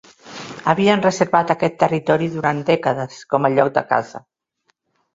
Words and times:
Havien 0.71 1.03
reservat 1.07 1.53
aquest 1.55 1.77
territori 1.85 2.31
durant 2.39 2.65
dècades 2.73 3.23
com 3.35 3.49
a 3.51 3.55
lloc 3.59 3.73
de 3.81 3.89
caça. 3.95 4.27